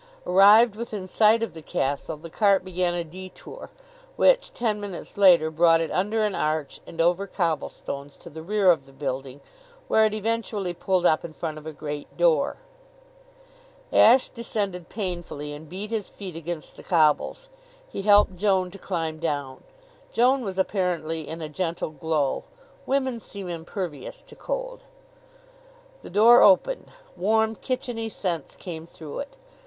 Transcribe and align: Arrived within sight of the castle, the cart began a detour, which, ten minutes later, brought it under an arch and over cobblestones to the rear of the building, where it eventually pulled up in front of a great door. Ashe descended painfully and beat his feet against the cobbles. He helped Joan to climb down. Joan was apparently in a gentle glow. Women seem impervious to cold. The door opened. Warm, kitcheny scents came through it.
Arrived 0.25 0.75
within 0.75 1.07
sight 1.07 1.43
of 1.43 1.53
the 1.53 1.61
castle, 1.61 2.17
the 2.17 2.27
cart 2.31 2.65
began 2.65 2.95
a 2.95 3.03
detour, 3.03 3.69
which, 4.15 4.51
ten 4.51 4.81
minutes 4.81 5.15
later, 5.15 5.51
brought 5.51 5.79
it 5.79 5.91
under 5.91 6.23
an 6.23 6.33
arch 6.33 6.81
and 6.87 6.99
over 6.99 7.27
cobblestones 7.27 8.17
to 8.17 8.27
the 8.27 8.41
rear 8.41 8.71
of 8.71 8.87
the 8.87 8.91
building, 8.91 9.41
where 9.87 10.03
it 10.03 10.15
eventually 10.15 10.73
pulled 10.73 11.05
up 11.05 11.23
in 11.23 11.33
front 11.33 11.59
of 11.59 11.67
a 11.67 11.71
great 11.71 12.17
door. 12.17 12.57
Ashe 13.93 14.29
descended 14.29 14.89
painfully 14.89 15.53
and 15.53 15.69
beat 15.69 15.91
his 15.91 16.09
feet 16.09 16.35
against 16.35 16.77
the 16.77 16.83
cobbles. 16.83 17.47
He 17.87 18.01
helped 18.01 18.35
Joan 18.35 18.71
to 18.71 18.79
climb 18.79 19.19
down. 19.19 19.61
Joan 20.11 20.43
was 20.43 20.57
apparently 20.57 21.27
in 21.27 21.43
a 21.43 21.47
gentle 21.47 21.91
glow. 21.91 22.43
Women 22.87 23.19
seem 23.19 23.47
impervious 23.47 24.23
to 24.23 24.35
cold. 24.35 24.81
The 26.01 26.09
door 26.09 26.41
opened. 26.41 26.91
Warm, 27.15 27.55
kitcheny 27.55 28.09
scents 28.09 28.55
came 28.55 28.87
through 28.87 29.19
it. 29.19 29.37